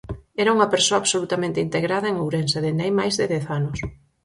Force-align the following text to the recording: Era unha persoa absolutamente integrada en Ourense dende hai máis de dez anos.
Era 0.41 0.53
unha 0.55 0.71
persoa 0.73 0.97
absolutamente 1.01 1.63
integrada 1.67 2.07
en 2.09 2.17
Ourense 2.23 2.59
dende 2.65 2.83
hai 2.83 2.93
máis 2.99 3.13
de 3.19 3.25
dez 3.33 3.45
anos. 3.57 3.77